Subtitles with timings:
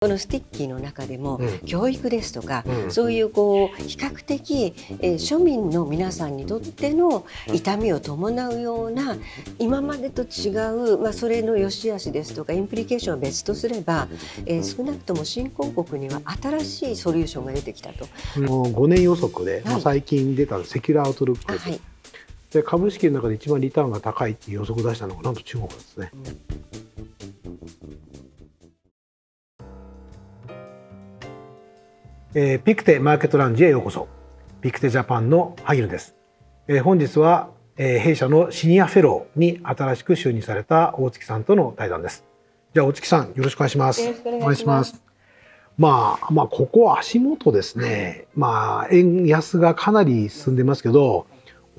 [0.00, 1.58] この sticky の中でも、うん。
[1.66, 2.90] 教育ですとか、うん。
[2.92, 9.16] そういうこう比較的、えー庶民の皆さんにとっての痛みを伴うような
[9.58, 14.06] 今までと違う、まあ、それの良し悪しですとか implication は別とすれば、
[14.46, 18.06] えー少なくとも新興国には新しいソリューションが出てきたと。
[18.36, 21.80] あの5年予測で、まあ、はい最近出た Secular Outlook はい。
[22.52, 26.12] で株式の中で一番リターンが高いっていう予測を出したのがなんと中国ですね。
[32.40, 34.06] えーピクテマーケットラウンジへようこそ。
[34.60, 36.14] ピクテジャパンの萩野です。
[36.68, 42.22] えー本日は、えー弊社のシニアフェローに新しく就任された大月さんとの対談です。
[42.74, 44.02] じゃあ大月さんよろしくお願いします。
[44.02, 45.02] よろしくお願いします
[45.78, 48.26] まあまあここは足元ですね。
[48.36, 51.26] まあ円安がかなり進んでますけど、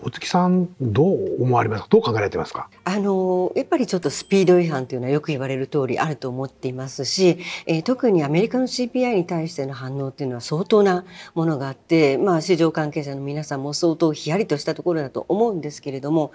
[0.02, 1.88] 大月さんどう思われますか？
[1.90, 2.70] どう考えられてますか？
[2.84, 16.32] あのやっぱりちょっとスピード違反というのはよく言われる通りあると思っていますし、えー特にアメリカの CPI に対しての反応っていうのは相当なものがあって、まあ、市場関係者の皆さんも相当ヒヤリとしたところだと思うんですけれども、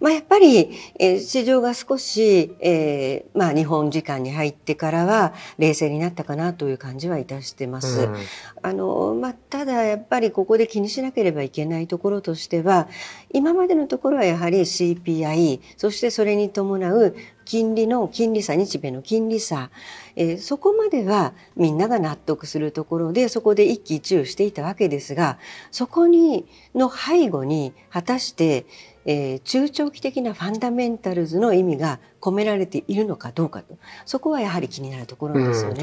[0.00, 8.02] まあ、やっぱり、えー市場が少し、えーまあ、日本時間に入ってからは冷静になったかなという感じはいたしてます。
[8.02, 8.16] うん
[8.62, 12.88] あのまあ、ただやっぱりここで気にしなければいけないところとしては
[13.32, 19.70] 今までのところはやはり CPI そしてそれに伴う金利の金利差日米の金利差、
[20.16, 25.38] えーそこまではみんなが納得するところでそこで一喜一憂していたわけですが
[25.70, 28.66] そこにの背後に果たして、
[29.04, 35.82] えー中長期的なファンダメンタルズの意味が込められているのかどうかとそこはやはり気になるところですよね。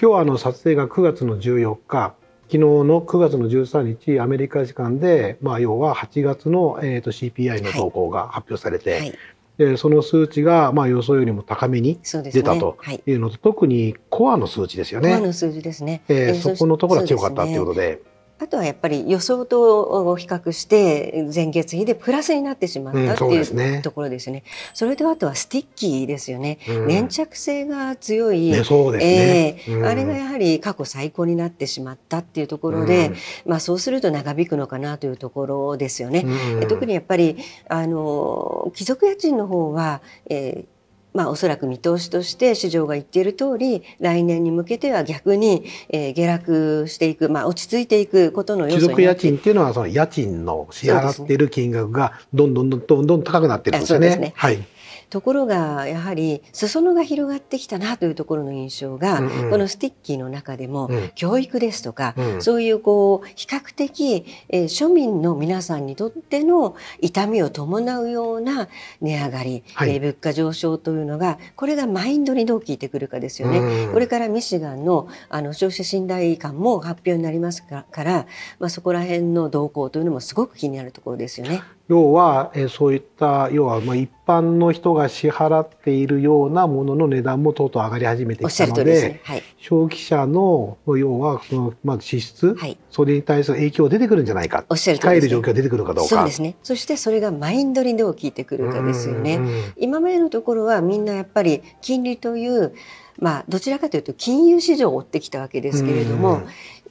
[0.00, 2.14] 今日あの撮影が9月の14日
[2.50, 9.18] 昨日の9月の13日アメリカ時間で、まあ、要は8月の、えー、と CPI の動向が発表されて、はい、
[9.58, 15.10] でその数値が、まあ、予想よりも高めに出たとはいいうのと、特にコアの数値ですよね。
[15.10, 16.02] コアの数字ですね。
[16.08, 18.00] えーえーそこのところが強かったというそことで。
[18.40, 24.44] あとはやっぱり予想と比較して前月比でプラスになってしまったうんそうっていですねうところですね。
[24.74, 26.58] それとあとは sticky ですよね。
[26.68, 28.50] うん粘着性が強い。
[28.50, 28.64] ね、ね。
[29.00, 33.14] ええうんあれがやはり過去最高になってしまったっていうところで、うん
[33.46, 36.24] まあそうすると長引くのかなというところですよね。
[36.60, 37.36] うん特にやっぱり
[37.68, 40.00] あの帰属家賃の方は、
[40.30, 40.77] えー
[41.18, 54.16] まあ、おそらく見通しとして市場が言っている通り来年に向けては逆に、えー下落していく、まあ、落ち着いていくことの要素になって帰属家賃っていうのはその家賃の支払っている金額がどんどんどんどんどん高くなってるんですよね。
[54.16, 54.64] ねはい。
[55.10, 59.50] ところがやはり裾野が広がってきたなというところの印象が、うんうん。
[59.50, 61.10] この sticky の中でも、うん。
[61.14, 62.42] 教育ですとか、うん。
[62.42, 68.68] そういうこう比較的、えー庶民の皆さんにとっての痛みを伴うような
[69.00, 69.94] 値上がり、はい。
[69.94, 73.58] えー物価上昇というのがこれがマインドにどう効いてくるかですよね。
[73.58, 78.26] うんこれからミシガンのあの消費者信頼感も発表になりますかから、
[78.58, 81.62] まあ、そこら辺の動向というのもすごく気になるところですよね。
[81.88, 89.20] 要は、えーそういった要はまあ一般の人が支払っているようなものの値段もとうとう上がり始めてきたのでね。
[89.24, 89.42] はい。
[89.56, 96.08] 消費者の要はその、まあ、支出、はいそれに対する影響出てくるんじゃないかおっしゃる状況が出てくるかどうか。
[96.08, 96.56] そうですね。
[96.62, 99.40] そしてそれがマインドにどう効いてくるかですよね。
[99.76, 102.74] 今までのところはみんなやっぱり金利という、
[103.18, 106.46] まあ、どちらかというと金融市場を追ってきたわけですけれども、うん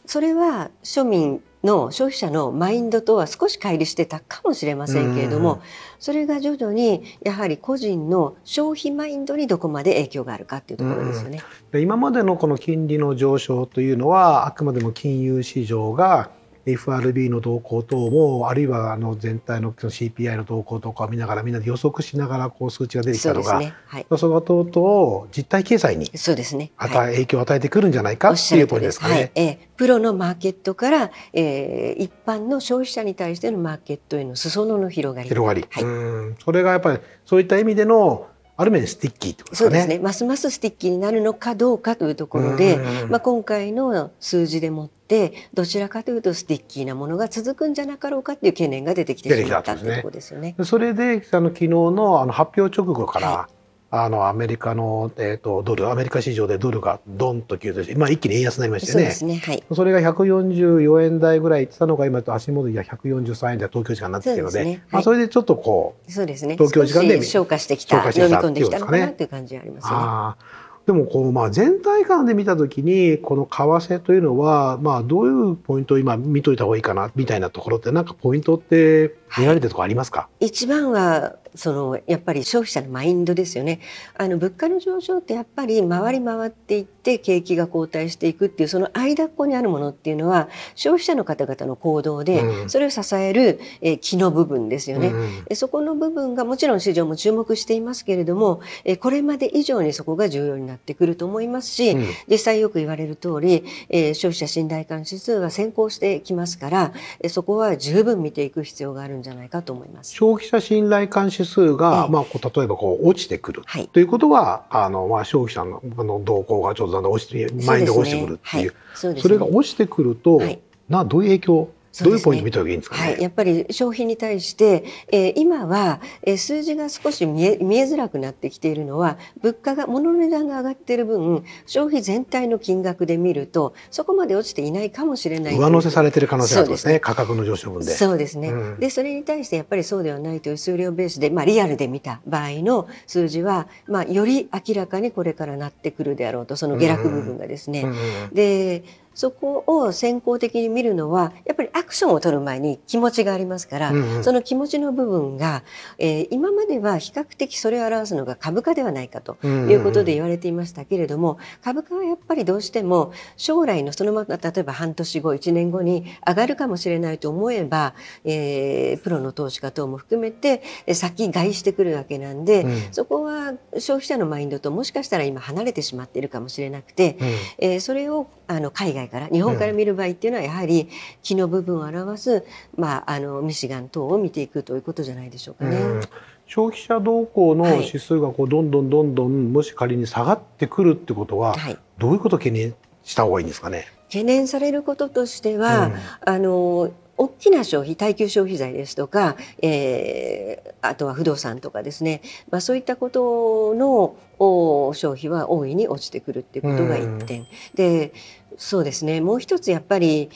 [0.08, 5.60] それは庶民の消費者のマインドとは少し乖離してたかもしれませんけれども、うん
[6.00, 11.42] それが徐々にやはり個人の消費マインドにどこまで影響があるかっていうところですよね。
[11.72, 16.30] で今までのこの金利の上昇というのはあくまでも金融市場が
[16.68, 23.74] FRB の動向等もあるいはあの全体の CPI の動向とかを見ながらみんなで予測しながらこう数値が出てきたのがそね。
[23.86, 24.06] はい。
[24.18, 26.72] それがとうとう実体経済にそうですね。
[26.76, 29.32] はい与え影響を与えてくるんじゃないかおっっていうポイントしゃる通りですかね。。
[29.36, 35.30] ええプロのマーケットから、えー一般の消費者に対してのマーケットへの裾野の広がり。
[35.30, 38.28] 広がり、はいうんそれがやっぱりそういった意味での
[38.60, 39.80] ある面 sticky ってことですかね。
[39.82, 40.04] そうですね。
[40.04, 50.56] ますます sticky になるのかどうかというところで、うんまあ、今回の数字でもってどちらかというと sticky なものが続くんじゃなかろうかっていう懸念が出てきてしまったっていうところですよね。
[50.58, 53.50] でそれであの昨日のあの発表直後から、は
[53.90, 59.38] あのアメリカの、えー、とドルアメリカ市場でドルがドンと急騰して、まあ、一気に円安になりましてねそうですね。
[59.38, 59.64] はい。
[59.74, 66.56] それが144円台ぐらいいってたのが今と足元で143円台東京時間になってきてるのでそうですねまあ、それでちょっとこう、そうですね。
[66.56, 69.98] 東京時間で消化してきた、消化してきた飲み込んできたのかなっていうこという感じがありますよね。
[70.00, 73.50] あーでもこう、まあ、全体感で見たときにこの為
[73.96, 83.80] 替というのは、まあ、どういうポイントを今見といた方がいいかなみたいなところってなんかポイントって見られてるところありますか、一番はそのやっぱり消費者のマインドですよね。
[84.16, 92.70] あの物価の上昇ってやっぱり回り回っていって景気が後退していくっていうその間っこにあるものっていうのは消費者の方々の行動で、うん。
[92.70, 95.08] それを支える、えー気の部分ですよね。
[95.08, 102.06] うんえそこの部分がもちろん市場も注目していますけれども、えこれまで以上にそこが重要になってくると思いますし、うん。
[102.30, 110.14] 実際よく言われる通り、えー消費者信頼感指数は先行してきますから、えそこは十分見ていく必要があるんじゃないかと思います。
[110.14, 112.12] 消費者信頼感指数が、ええ。
[112.12, 113.64] まあ、こう例えばこう落ちてくる。
[113.66, 113.88] はい。
[113.88, 118.74] ということはあの、まあ、消費者の動向がちょっとだんだん落ちてマインドが落ちてくるっていう。
[118.94, 120.60] それが落ちてくると、はい。
[120.90, 121.70] などういう影響
[122.04, 123.02] どういうポイント見た方がいいんですかね？
[123.02, 137.00] はい、やっぱり消費に対して、えー今は、えー数字が少し見え見えづらくなってきているのは物価が物の値段が上がっている分消費全体の金額で見るとそこまで落ちていないかもしれない上乗せされてる可能性があるんですそうでね。
[137.00, 137.92] 価格の上昇分で。
[137.92, 138.80] そうですね、うん。
[138.80, 147.82] でそれに対してやっぱりそうではないという数量ベースで、まあ、リアルで見た場合の数字は、まあ、より明らかにこれからなってくるであろうとその下落部分がですね。
[147.82, 147.96] うんうん。
[148.34, 148.84] で
[149.18, 154.24] そこを先行的に見るのはやっぱりアクションを取る前に気持ちがありますから、うんうん。
[154.24, 155.64] その気持ちの部分が、
[155.98, 172.94] えー今までは比較的それを表すのが株価ではないかということで言われていましたけれども、株価はやっぱりどうしても将来のそのまま例えば半年後1年後に上がるかもしれないと思えば、えープロの投資家等も含めてえー先買いしてくるわけなんで、うん。
[172.94, 177.28] そこは消費者のマインドともしかしたら今離れてしまっているかもしれなくて、うん。
[177.58, 180.90] えーそれをあの海外から日本から見る場合っていうのはやはり
[181.22, 182.46] 木の部分を表す、
[182.76, 185.78] まあ、あのミシガン等を見ていくということじゃないでしょうかね。
[185.78, 186.02] うん
[186.50, 192.74] 消費者動向のはい指数がこうどんどんどんどんもし仮に下がってくるってことは、はい、どういうことを懸念
[193.04, 193.86] した方がいいんですかね？
[194.08, 208.14] 懸念されることとしては、あの大きな消費耐久消費財ですとか、えーあとは不動産とかですね、まあ、そういったことのお消費は大いに落ちてくるっていうことが一点、で
[208.58, 209.22] そうですね。
[209.22, 210.30] もう一つやっぱり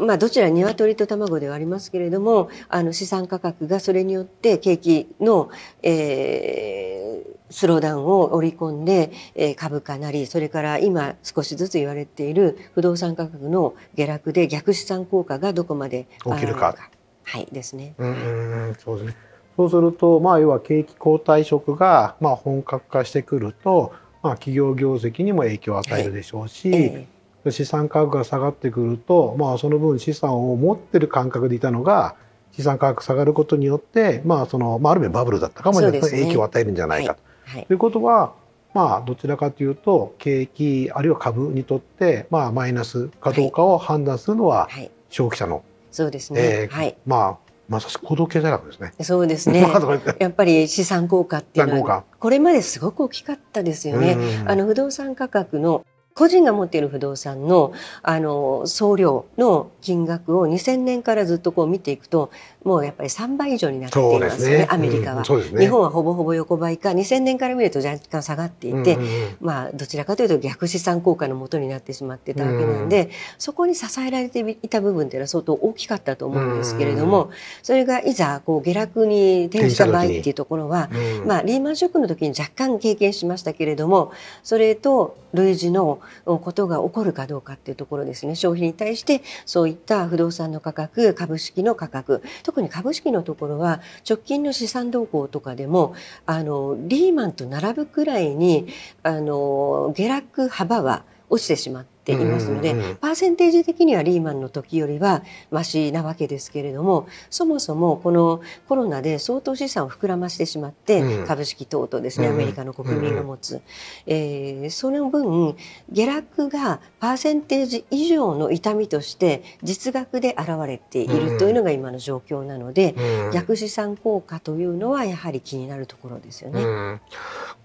[0.00, 5.50] まあ、どちら鶏と卵ではありますけれどもあの資産価格がそれによって景気の、
[5.82, 16.74] えースローダウンを織り込んで、えー株価なりそれから今少しずつ言われている不動産価格の下落で逆資産効果がどこまで起きるか
[17.22, 17.94] はいですね。
[17.98, 19.16] うんそうですね。
[19.56, 23.92] そうすると、まあ、要は景気後退色が、まあ、本格化してくると、
[24.22, 27.06] まあ、企業業績にも影響を与えるでしょうし、え
[27.50, 32.16] 資産価格が下がってくると、まあ、その分資産を持ってる感覚でいたのが
[32.52, 36.00] 資産価格下がることによって、まあそのまあ、ある意味バブルだったかもしれない。
[36.00, 37.20] 影響を与えるんじゃないかと。
[37.46, 37.66] ーはい。
[37.66, 38.32] ということは、
[38.72, 46.96] まあ、どちらかというと景気あるいは株にとって、まあ、マイナスかどうかを判断するのははい、消費者の、そうですね、えーはい。
[47.06, 48.92] まあ、まさしく行動経済学ですね。
[49.00, 49.66] そうですね。
[50.18, 54.16] やっぱり資産効果っていうのはこれまですごく大きかったですよね。
[54.42, 54.48] うん。
[54.48, 57.72] あの不動産価格の個人が持っている不動産の
[58.02, 62.30] あの総量の金額を2000年からずっとこう見ていくと
[62.64, 64.66] もうやっぱり3倍以上になってそいうますすね。
[64.70, 65.60] アメリカは、うんね。
[65.60, 69.36] 日本はほぼほぼ横ばいか2000年から見ると若干下がっていて、うんうんうん。
[69.40, 77.30] まあどちらかというと逆資産効果のもとになってしまってたわけなんで、そこに支えられていた部分っていうのは相当大きかったと思うんですけれども、
[77.62, 80.88] それがいざこう下落に転じた場合っていうところは、
[81.20, 84.12] うんまあ、リーマンショックの時に若干経験しましたけれども
[84.42, 88.34] それと類似のことが起こるかどうかっていうところですね。
[88.36, 92.22] 消費に対してそういった不動産の価格株式の価格
[92.54, 98.68] 特に株式のところは直近の資産動向とかでもあのリーマンと並ぶくらいに
[99.02, 111.26] あの下落幅は落ちてしまっていますので、うんうんうんパーセンテージ的にはリーマンの時よりはマシなわけですけれどもそもそもこのコロナで相当資産を膨らましてしまって、うん。
[111.26, 113.60] 株式等々ですね、うんアメリカの国民が持つ、
[114.06, 115.56] えーその分
[115.90, 126.62] 下落がパーセンテージ以上の痛みとして実額で現れているというのが今の状況なので、うん逆資産効果というのはやはり気になるところですよね。
[126.62, 127.00] うん。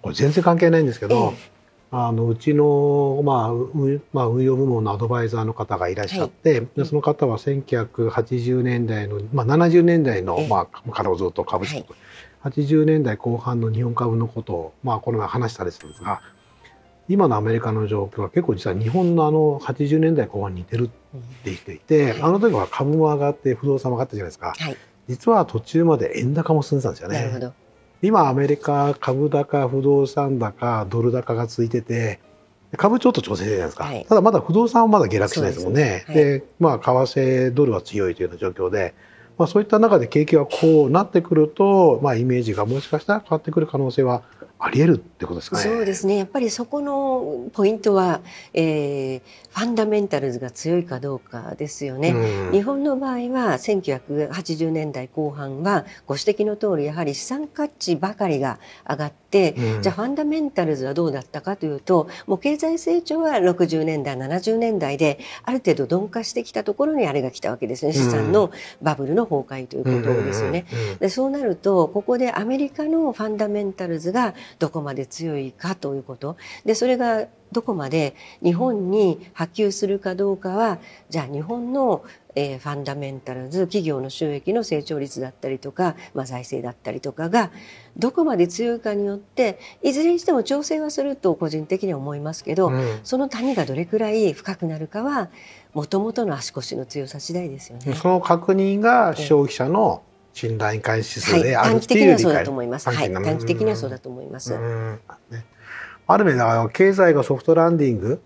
[0.01, 1.58] これ全然関係ないんですけど、え
[1.91, 10.47] あのうちの、まあうまあ、運用部門のアドバイザーの方がいらっしゃって、でその方は1980年代の、まあ、70年代の、ええ。
[10.47, 11.43] まあ、からずっと。
[11.43, 11.85] 株式、はい。
[12.51, 16.21] 80年代後半の日本株のことを、まあ、この前話したりするんですが
[17.09, 22.21] 今のアメリカの状況は結構実は日本のあの80年代後半に似てるってうん言っていて、はい。
[22.21, 24.53] あの時は株も上がって不動産も上がったじゃないですか。
[24.55, 24.77] はい、
[25.07, 27.17] 実は途中まで円高も進んでたんですよね。
[27.17, 27.53] なるほど。
[28.01, 32.19] 今アメリカ株高不動産高ドル高が続いてて
[32.77, 34.05] 株ちょっと調整じゃないですか、はい。
[34.07, 35.83] ただまだ不動産はまだ下落しないですもんね。
[35.83, 36.15] ですね。
[36.15, 38.93] でまあ為替ドルは強いというような状況で
[39.39, 44.21] まあ、そういった中で景気がこうなってくると、まあ、イメージがもしかしたら変わってくる可能性は
[44.61, 45.63] あり得るってことですかね。
[45.63, 46.17] そうですね。
[46.17, 48.19] やっぱりそこのポイントは、
[48.53, 52.09] えー、ファンダメンタルズが強いかどうかですよね。
[52.09, 67.93] うん、日本の場合は1980年代後半はご指摘の通りやはり資産価値ばかりが上がって、うん、じゃあファンダメンタルズはどうだったかというと、もう経済成長は60年代70年代である程度鈍化してきたところにあれが来たわけですね。
[67.93, 68.51] 資産の
[68.81, 70.65] バブルの崩壊ということですよね。
[70.99, 80.79] でそうなるとここでアメリカのファンダメンタルズがどこまで強いかということでそれがどこまで日本に波及するかどうかは
[81.09, 82.03] じゃあ日本の、
[82.35, 87.51] えー、ファンダメンタルズ企業の収益の成長率だったりとか、まあ、財政だったりとかが
[87.97, 95.29] どこまで強いかによっていずれにしても調整はすると個人的には思いますけど、うん、その谷がどれくらい深くなるかは
[95.73, 97.93] もともとの足腰の強さ次第ですよね。
[97.93, 102.89] その確認が消費者の、信頼回指数であるっていう理解、はい、短期的にはそうだと思います。
[102.89, 104.57] はい、短期的にはそうだと思います。
[104.57, 104.99] ね、
[106.07, 106.43] ある面で
[106.73, 108.21] 経済がソフトランディング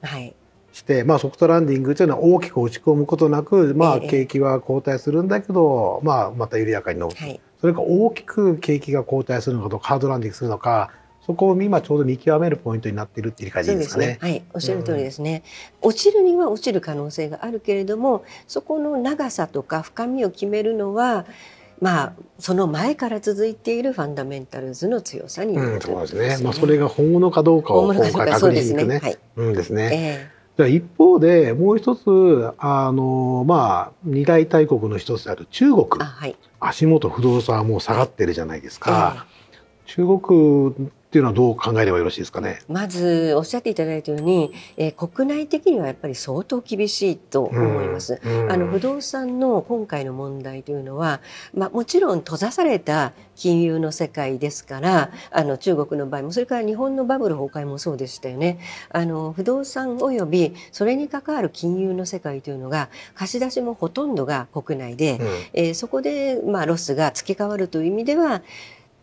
[0.72, 7.16] して、はい、まあソフトランディングというのは大きく落ち込むことなく、まあ景気は後退するんだけど、えー、まあまた緩やかに伸ぶ。
[7.16, 10.92] はい、それか大きく景気が後退するのかとハードランディングするのか。
[11.26, 14.08] そこを今ちょうど見極めるポイントになっているっていう理解ですかね。
[14.08, 15.44] ねはい、おっしゃる通りですね、
[15.82, 21.26] うん、落ちるには落ちる可能性があるけれども、そこの長さとか深みを決めるのは。
[21.84, 26.38] まあ、その前から続いているファンダメンタルズの強さになる、うん、そうですね。
[26.42, 29.00] まあ、それが本物かどうかを今回確認していくね。
[29.02, 30.30] ねうんですね。
[30.58, 39.16] えー、一方でもう一つあのまあ二大大国の一つである中国、はい、足元不動産はもう下がってるじゃないですか。
[39.18, 39.43] えー、
[39.96, 42.60] 中国っていうのはどう考えればよろしいですかね？
[42.68, 48.20] まずおっしゃっていただいたように、えー、国内的にはやっぱり相当厳しいと思います。
[48.26, 51.22] うんうん、あの不動産の今回の問題というのは、
[51.54, 58.58] まあもちろん閉ざされた金融の世界ですから、あの中国の場合もそれから日本のバブル崩壊もそうでしたよね。
[58.90, 68.42] あの不動産およびそれに関わる金融の世界というのが貸し出しもほとんどが国内で、うん、えー、そこでまあロスが付け替わるという意味では。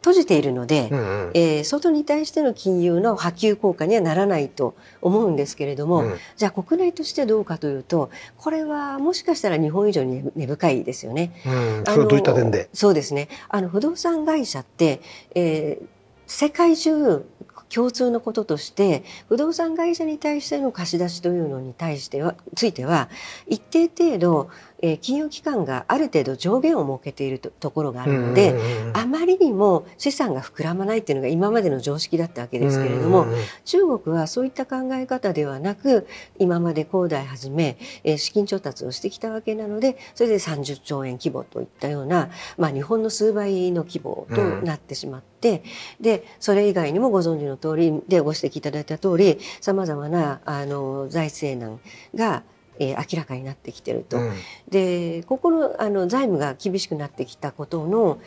[0.00, 11.33] 閉じているので、うんうん、えー、外に対しての金融の波及効果にはならないと思うんですけれども、うん、じゃあ国内としてどうかというとこれはもしかしたら日本以上に根深いですよね。
[11.47, 12.71] うん、それはどういった点で？
[12.73, 13.28] そうですね。
[13.49, 15.02] あの不動産会社って、
[15.35, 15.87] えー、
[16.26, 17.26] 世界中
[17.69, 23.09] 共通のこととして不動産会社に対しての貸し出しというのに対してはついては
[23.47, 24.50] 一定程度
[24.82, 28.54] えー、金融機関がある程度上限を設けているとところがあるので、
[28.94, 33.26] あまりにも資産が膨らまないっていうのが今までの常識だったわけですけれども、
[33.64, 36.06] 中国はそういった考え方ではなく
[36.38, 45.62] 今まで恒大はじめ、えー、資金調達をしてきたわけなのでそれで30兆円規模といったような、まあ、日本の数倍の規模となってしまって、
[45.99, 51.80] うん、でそれ以外にもご存知の通りでご指摘いただいた通りさまざまなあの財政難
[52.14, 52.42] が
[52.80, 54.18] えー、明らかになってきてると。
[54.18, 54.32] うん、
[54.68, 58.18] でここのあの財務が厳しくなってきたことの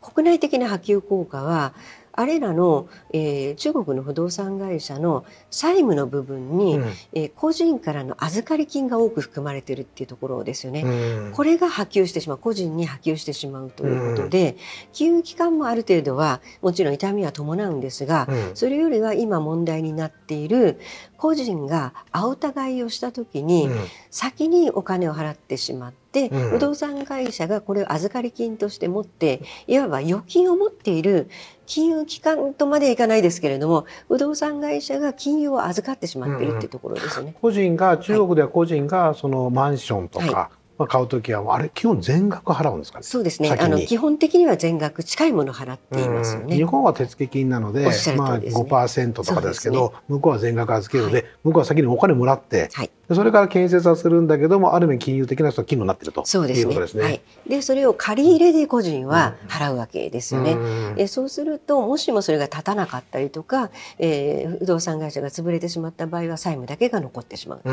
[0.00, 1.74] 国内的な波及効果は
[2.12, 14.56] あれらの、えー、中国の不動産会社の債務の部分に、うん、えー、個人からの預かり金が多く含まれているっていうところですよね、うん、これが波及してしまう個人に波及してしまうということで、うん、
[14.92, 20.80] 金融機関もある程度はもちろん痛みは伴うんですが、それよりは今問題になっている
[21.20, 23.68] 個人が青たがいをした時に、
[24.10, 31.28] 先にお金を払ってしまって、うん、不動産会社がこれを預かり金として持っていわば預金を持っている
[31.66, 37.34] 金融機関とまでいかないですけれども不動産会社が金融を預かってしまっているっていうところですよね。
[37.40, 43.50] 個人が中国では個人がそのマンションとか、はいまあ、買うときはあれ基本全額払うんですか、ね、そうですね。
[43.50, 46.56] あの基本的には全額近いもの払っていますよね。
[46.56, 56.74] 日本は手付金なので、ね、まあ5%とかですけど、ね、向こうは全額預けるので、はい、向こうは先にお金もらって、はい、それから建設はするんだけどもある面金融的な人は金になってるとそうですね。
[56.74, 57.02] で。
[57.02, 60.52] はい、でそれを借り入れで個人は払うわけですよね。
[60.52, 67.68] うん、えそうするともしもそれが立たなかったりとか、えー、不動産会社が潰れてしまった場合は債務だけが残ってしまうと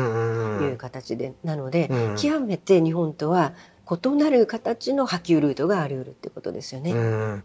[0.64, 3.52] いう形で、なので、うん、極めて日本とは
[3.90, 6.92] 異なる形の波及ルートがあり得るってことですよね。
[6.92, 7.44] うん。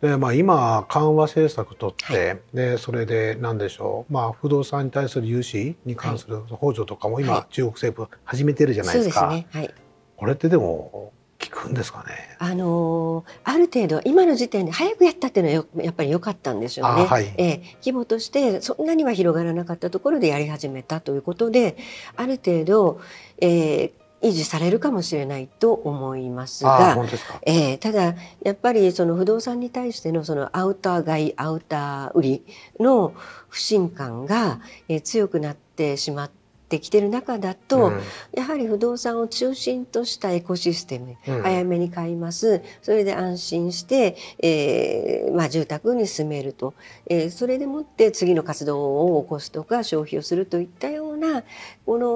[0.00, 9.30] でまあ、今、緩和政策とって、はい、でそれで何でしょう、まあ、不動産に対する融資に関する補助とかも今、はい、中国政府始めてるじゃないですか。
[9.30, 9.46] すね。
[9.52, 9.74] はい、
[10.16, 12.36] これってでも効くんですかね？
[12.38, 17.04] あのある程度今の時点で早くやったっていうのはやっぱり良かったんですよね。
[17.04, 21.76] はい、えー、規模としてそんなには広がらなかったところでやり始めたということで
[22.16, 23.00] ある程度、
[23.40, 26.94] えー、維持されるかもしれないと思いますが。
[27.42, 32.44] えーただやっぱりその不動産に対してのそのアウター買いアウター売り
[32.80, 33.12] の
[33.48, 36.30] 不信感が、えー強くなってしまっ
[36.68, 38.00] てきてる中だと、うん。
[38.34, 41.42] やはり不動産を中心としたエコシステム、うん。
[41.42, 42.62] 早めに買います。
[42.80, 46.72] それで安心して、えーまあ、住宅に住めると、
[47.06, 51.42] えーそれでもって次の活動を起こすとか消費をするといったような
[51.86, 52.08] この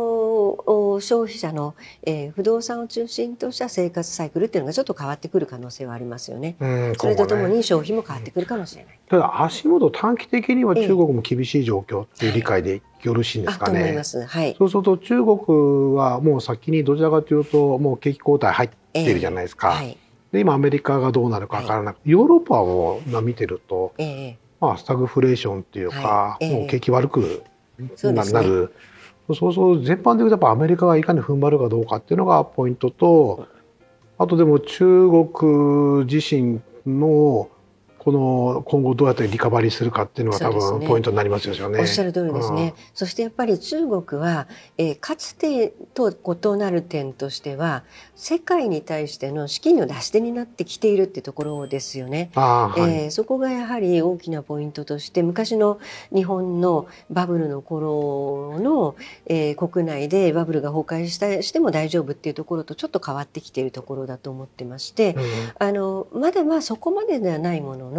[0.95, 6.57] お消費者の、えー不動産を中心とした生活サイクルっていうのがちょっと変わってくる可能性はありますよね。
[6.61, 8.99] うんそれとともに消費も変わってくるかもしれない。
[9.09, 14.03] ただ足元短期的にはええ中国も厳しい状況っていう理解でよろしいんですかね。
[14.27, 14.55] はい。
[14.59, 19.69] そうすると中国はもう先にどちらかというともう景気後退入ってるじゃないですか。
[19.69, 19.97] はい。
[20.33, 27.43] で今アメリカがどうなるかわからなくて、ヨーロッパはもうまあ見てると、ええまあ、スタグフレーションっていうか、もう景気悪く
[28.03, 28.73] な,、る
[29.35, 33.49] そうそう全般的にやっぱアメリカがいかに踏ん張るかどうかっていうのがポイントと
[34.19, 37.49] あとでも中国自身の
[38.07, 41.81] この今後どうやってリカバリーするかっていうのが多分ポイントになりますよね。
[41.81, 42.73] おっしゃる通りですね。
[42.95, 44.47] そしてやっぱり中国は、
[44.79, 47.83] えーかつてと異なる点としては
[48.15, 52.31] 世界に対しての資金の出し手になってきているってところですよね。
[52.37, 55.81] はいえーそこがやはり大きなポイントとして昔の
[56.15, 58.95] 日本のバブルの頃の、
[59.27, 65.23] えー国内でバブルが崩壊したしても大丈夫っていうところとちょっと変わってきているところだと思ってまして、うん
[65.59, 67.96] あのまだまあそこまでではないものの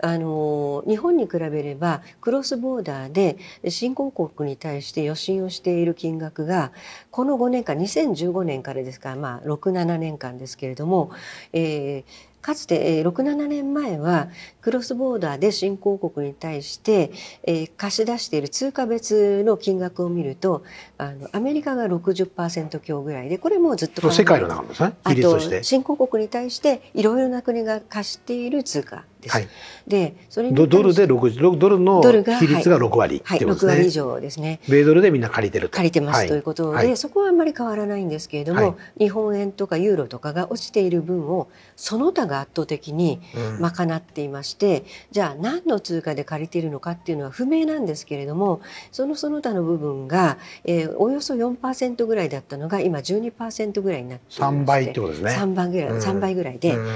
[0.00, 6.72] あの日本に比べればクロスボーダーで新興国に対して予診をしている金額が
[7.10, 11.10] この5年間2015年からですから、まあ、67年間ですけれども、
[11.52, 14.28] えーかつて、えー67年前は
[14.60, 17.10] クロスボーダーで新興国に対して、
[17.42, 20.64] えー貸し出している通貨別の金額を見ると
[20.96, 25.58] あのアメリカが60%強ぐらいでこれもうずっと世界の中ですねあ比率として。
[25.58, 29.36] と新興国に対していろいろな国が貸している通貨です。
[29.36, 29.48] はい、
[29.86, 33.72] でそれにドドルで60ドルのドルが比率が6割ってはい、6いうことですね。
[33.72, 34.60] 割以上ですね。
[34.68, 35.76] 米ドルでみんな借りてると。
[35.76, 48.60] 借りてます、はいということで、はいそこはあんまり変わらないんですけれども、はい日本円とかユーロとかが落ちている分をその他が圧倒的にうん賄っていましてじゃあ何の通貨で借りているのかっていうのは不明なんですけれども
[48.92, 55.30] そのその他の部分が、えーおよそ4%ぐらいだったのが今12%ぐらいになっていまして3倍ってことですね。
[55.30, 56.86] 3倍ぐらい、うん3倍ぐらいで、うん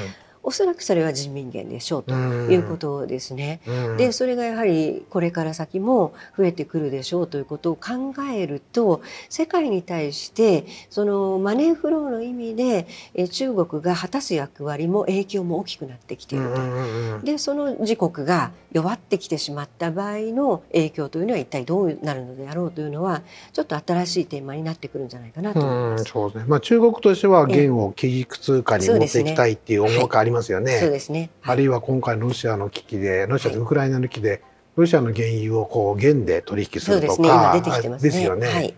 [0.43, 3.61] おそらくそれは人民元でしょうとうんいうことですね。
[3.67, 17.21] うんでそれがやはりこれから先も増えてくるでしょうということを考えると世界に対してそのマネーフローの意味でえ中国が果たす役割も影響も大きくなってきていると。
[17.25, 26.01] でその自国が弱ってきてしまった場合の影響というのは一体どうなるのであろうというのはちょっと新しいテーマになってくるんじゃないかなと思います。
[26.01, 26.45] うんそうですね。
[26.49, 30.79] まあ中国としては元を基軸通貨に持っていきたいっていう思惑ありますよね。
[30.79, 31.31] そうですね。
[31.43, 34.43] あるいは今回のロシアの危機で、ロシアとウクライナの危機で、
[34.77, 37.99] ロシアの原油をこう元で取引するとか、ね。
[37.99, 38.47] ですよね。
[38.49, 38.75] はい。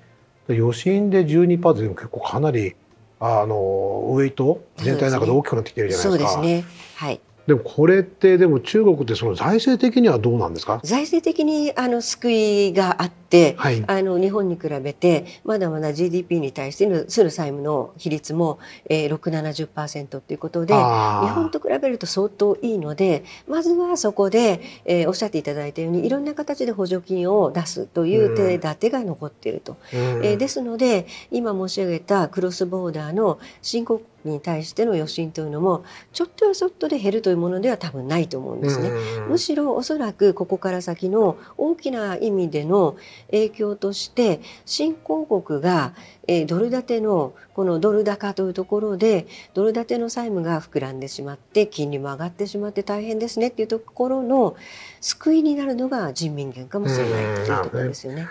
[0.48, 2.74] 余震で12%でも結構かなり
[3.20, 6.30] あのウェイト全体の中で大きくなってきてるじゃないそうでか。
[6.30, 6.64] ですすね。
[6.96, 7.20] はい。
[7.46, 10.80] でもこれってでも中国ってその財政的にはどうなんですか？
[10.82, 13.84] 財政的にあの救いがあって、はい。
[13.86, 29.76] あの日本に比べてまだまだ GDP に対してのする債務の比率も、えー、670%ということで日本と比べると相当いいのでまずはそこで、えーおっしゃっていただいたようにいろんな形で補助金を出すという手立てが残っていると。
[29.92, 38.88] うんえーですので今申し上げたクロスボーダーの新興国に対しての余震というのもちょっとやそっとで減るというものでは多分ないと思うんですね。
[38.88, 42.96] うんむしろおそらくここから先の大きな意味での
[43.30, 45.94] 影響として新興国が、
[46.26, 54.56] えードル建てのこのドル高というところでドル建ての債務が膨らんでしまって金利も上がってしまって大変ですねっていうところの
[55.00, 58.26] 救いになるのが人民元かもしれないというところですよね。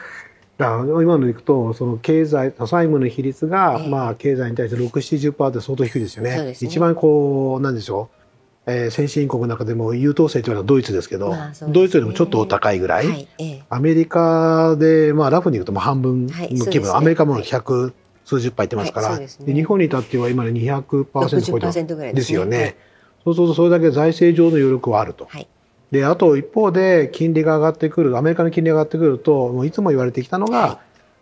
[0.57, 3.89] だ今のいくとその経済債務の比率が、ええ。
[3.89, 4.89] まあ経済に対して6、
[5.31, 6.43] 70%って相当低いですよね。
[6.43, 6.55] ね。
[6.59, 8.09] 一番こうなんでしょ
[8.67, 11.55] う、えー先進国の中でも優等生というのはドイツですけど、まあね。
[11.69, 13.07] ドイツよりもちょっとお高いぐらい。
[13.07, 13.63] はい、ええ。
[13.69, 16.97] アメリカで、まあ、ラフに言うともう半分のはい規模、そうですね。
[16.97, 17.93] アメリカも100
[18.25, 22.77] 数十杯いってますから、はい日本に至っては今ね200%超えてます60%ぐらいでですよね。
[23.23, 25.25] そうするとそれだけ財政上の余力はあると。
[25.25, 25.47] はい
[25.93, 30.69] であと一方で金利が上がってくるアメリカの金利が上がってくるともういつも言われてきたのが、はい。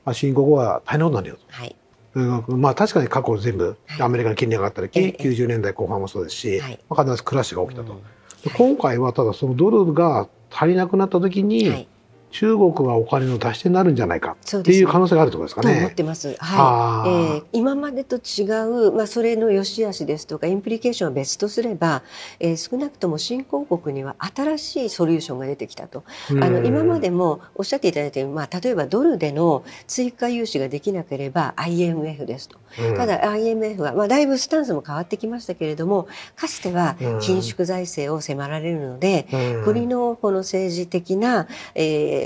[0.06, 1.42] まあ新興国は大変なことになるよと。
[1.50, 1.76] はい。
[2.14, 2.62] うん。
[2.62, 4.02] まあ確かに過去全部はい。
[4.02, 6.80] アメリカの金利が上がった時、ええ90年代後半もそうですし、はい。
[6.90, 7.92] まあ必ずクラッシュが起きたと。
[7.92, 8.00] うん。
[8.00, 11.88] で今回はただそのドルが足りなくなった時に、はい
[12.32, 15.90] 中国がお金の出し手になるんじゃないかっていう可能性があるってことですかと思っね。
[15.92, 16.36] てます。
[16.40, 17.10] あはい。
[17.10, 18.44] ーえー今までと違
[18.88, 22.04] う、まあ、それの良し悪しですとか、インプリケーションは別とすれば、
[22.40, 26.04] えー少なくとも新興国には新しいソリューションが出てきたと。
[26.30, 32.58] あの、今までもおっしゃっていただいたように、まあ、例えばドルでの追加融資ができなければ IMF ですと。
[32.58, 42.21] うんただ IMF は、まあ、だいぶスタンスも変わってきましたけれども、かつては緊縮財政を迫られるので、うん国のこの政治的な、えー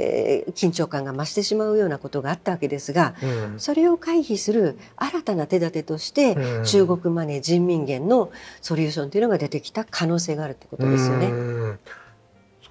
[0.56, 8.32] 緊張感が増してしまうようなことがあったわけですが、うんそれを回避する新たな手立てとして、うん中国マネー人民元の
[8.62, 11.28] ソリューションというのが出てきた可能性があるってことですよね。
[11.28, 11.80] うん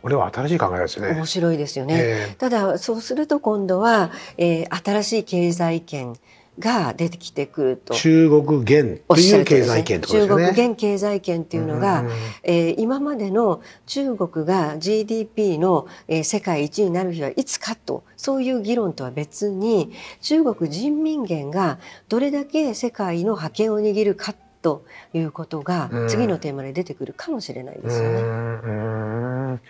[0.02, 1.12] これは新しい考えですね。
[1.14, 1.94] 面白いですよね。
[1.98, 6.14] えただそうすると今度は、えー新しい経済圏
[6.58, 7.94] が出てきてくるえと。
[7.94, 10.34] 中国元という経済圏ってことです中。
[10.36, 12.10] 国元経済圏っていうのが、ん
[12.42, 29.60] えー今までの中国が GDP の、えー世界一になる日はいつかとそういう議論とは別に中国人民元がどれだけ世界の覇権を握るかということがうん次のテーマで出てくるかもしれないですよね。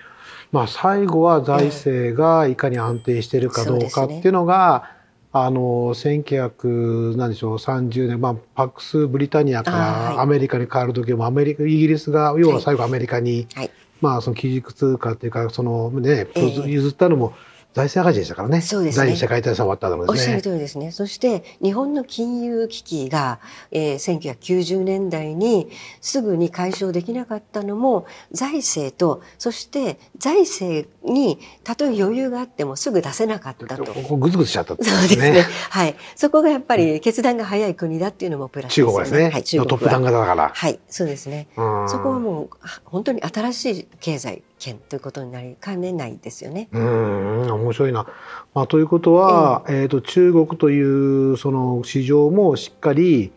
[0.53, 4.94] まあ最後は財政がいかに安定しているかどうかっていうのが、
[5.37, 5.61] あの
[5.95, 13.71] 1900なんでしょう？30年、まあ、パックスブリタニアからアメリカに変わる時もアメリカイギリスが要は最後アメリカに、はい。
[14.01, 16.69] まあその基軸通貨っていうかそのねええ。
[16.69, 17.35] 譲ったのも
[17.75, 20.43] 財政赤字でしたからねそうですね第二次世界大戦終わったのおっしゃるですね。
[20.43, 20.93] 通りですね。
[20.93, 25.69] そして日本の金融危機が、えー1990年代に
[26.01, 33.85] すぐに解消できなかったのも財政とそして財政にたとえ余裕があってもすぐ出せなかったと。
[33.85, 35.45] ここグズグズしちゃったってそうですね。
[35.71, 35.97] はい。
[36.17, 38.93] そこがやっぱり決断が早い国だっていうのもプラスですよね。
[38.93, 40.51] 中国はですね、はい、中国はトップダウン型だから。
[40.55, 41.49] はい、そうですね。
[41.57, 46.69] うんそこはもうは本当に新しい経済圏ということになりかねないですよね。
[46.73, 48.07] うん面白いな。
[48.55, 53.33] まあ、ということは、えーと中国というその市場もしっかり、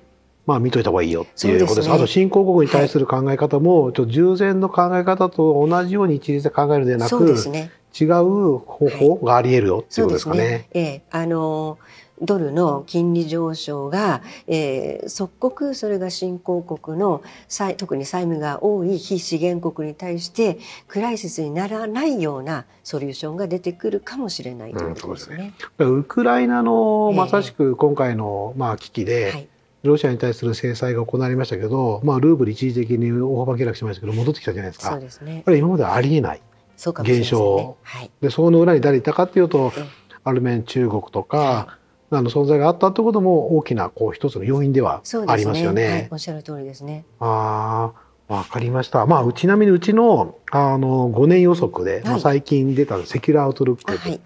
[0.46, 1.90] まあ、見といた方がいいよっていうことです。
[1.90, 7.72] ねあと新興国に対する考え方も、ちょっと従前の考え方と同じように一律で考えるのではなそうく、ですね。
[8.00, 10.38] 違う方法があり得るよっていうことですかね。
[10.40, 10.70] ね。
[10.74, 11.78] ええあの
[12.22, 25.54] ドルの金利上昇が、えー即刻それが新興国の債特に債務が多い非資源国に対してクライシスにならないようなソリューションが出てくるかもしれないということですね。
[25.60, 29.48] だからウクライナのええまさしく今回のまあ危機で、はい、
[29.84, 34.92] ロシアに対する制裁が行われましたけど、まあ、ルーブル一時的に大幅下落しましたけど戻ってきたじゃないですか。
[34.92, 35.44] そうですね。
[35.46, 36.42] これ今まではありえない。
[36.76, 37.78] 現象。
[37.82, 38.12] はい。
[38.22, 41.77] でそこの裏に誰いたかっていうとええある面中国とか、
[42.10, 45.02] あの存在があったってことも大きなこう一つの要因では。
[45.28, 45.88] ありますよね。
[45.88, 47.06] はい、おっしゃる通りですね。
[47.20, 47.92] あ
[48.30, 49.06] あわかりました。
[49.06, 54.22] まあうちなみにうちのあの5年予測で、まあ、はい最近出たセキュラーアウトルック、あはい。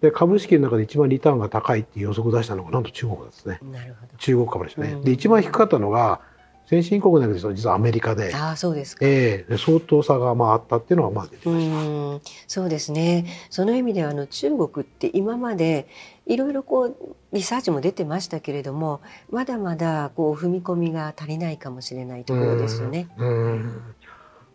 [0.00, 3.60] で株式の中で一番リターンが高いっていう予測を出したのがなんと中国ですね。
[3.72, 4.16] なるほど。
[4.18, 4.92] 中国株でしたね。
[4.92, 6.20] うんで一番低かったのが
[6.66, 9.06] 先進国なんです実はアメリカで、ああそうですか。
[9.06, 11.76] ええで相当差がまああったっていうのはまあ出てうました。
[11.76, 15.86] んそうですねその意味ではあの中国って今まで
[16.26, 16.96] いろいろこう
[17.32, 23.08] リサーチも出てましたけれどもまだまだこう踏み込みが足りないかもしれないところですよね。
[23.16, 23.82] うん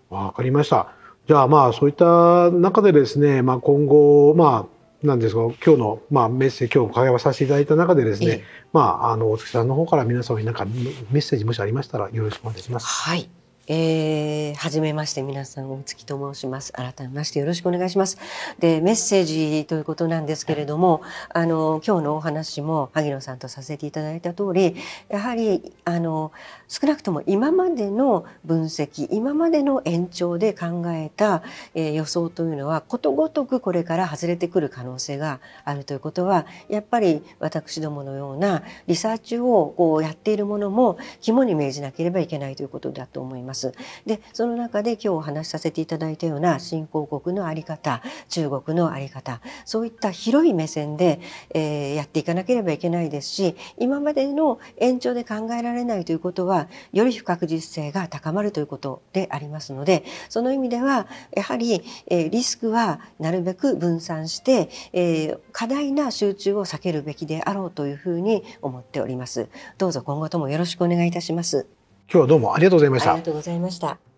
[0.09, 0.93] わかりました。
[1.27, 4.67] じゃあまあそういった中でですね、まあ、今後ま
[5.03, 10.73] あなんですか今日のまあメッセージ今日会話させていただいた中でですね、ええまああの大月さんの方から皆様に何かメ
[11.19, 12.85] ッセージもしありましたらよろしくお願いします。
[12.85, 13.29] はい。
[13.67, 16.73] えー、はじめまして皆さん大月と申します。
[16.73, 18.17] 改めましてよろしくお願いします。
[18.59, 24.75] でメッセージということなんですけれどもあの今日のお話も萩野さんとさせていただいた通り
[25.09, 26.31] やはりあの
[26.67, 31.43] 少なくとも今までの分析今までの延長で考えた、
[31.75, 43.50] えー予想というのはことごとくこれから外れてくる可能性があるということはやっぱり私どものようなリサーチをこうやっているものも肝に銘じなければいけないということだと思います。
[43.51, 43.73] ます。
[44.05, 51.19] でその中で今日お話しさせていただいたような新興国の在り方中国の在り方そういった広い目線で、
[51.53, 69.47] えーやっていかなければいけないですし今までの延長で考えられないということはより不確実性が高まるということでありますのでその意味ではやはり、えーリスクはなるべく分散して、えー過大な集中を避けるべきであろうというふうに思っております。
[69.77, 71.80] どうぞ今後ともよろしくお願いいたします。
[72.11, 73.25] 今日はどうもありがとうございましたありが。
[73.25, 74.10] とうございました。